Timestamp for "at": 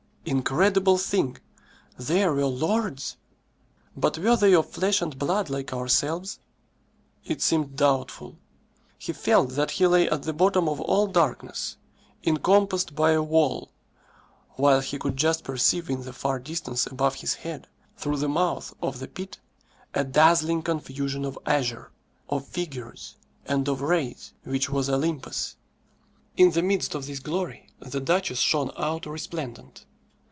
10.07-10.21